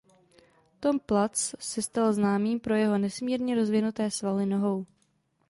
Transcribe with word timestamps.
Tom 0.79 0.99
Platz 0.99 1.55
se 1.59 1.81
stal 1.81 2.13
známým 2.13 2.59
pro 2.59 2.75
jeho 2.75 2.97
nesmírně 2.97 3.55
rozvinuté 3.55 4.11
svaly 4.11 4.45
nohou. 4.45 4.85